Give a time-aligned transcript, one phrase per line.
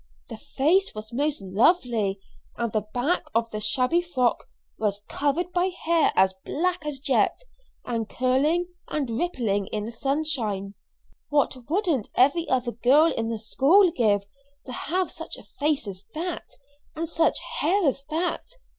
[0.29, 2.19] The face was most lovely,
[2.57, 4.45] and the back of the shabby frock
[4.79, 7.39] was covered by hair as black as jet,
[7.85, 10.73] and curling and rippling in the sunshine.
[11.29, 14.23] "What wouldn't every other girl in the school give
[14.65, 16.55] to have such a face as that,
[16.95, 18.55] and such hair as that?"